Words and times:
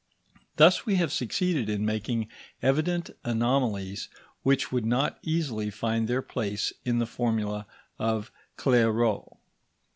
Thus 0.55 0.83
we 0.87 0.95
have 0.95 1.11
succeeded 1.11 1.69
in 1.69 1.85
making 1.85 2.27
evident 2.63 3.11
anomalies 3.23 4.09
which 4.41 4.71
would 4.71 4.83
not 4.83 5.19
easily 5.21 5.69
find 5.69 6.07
their 6.07 6.23
place 6.23 6.73
in 6.83 6.97
the 6.97 7.05
formula 7.05 7.67
of 7.99 8.31
Clairaut. 8.57 9.37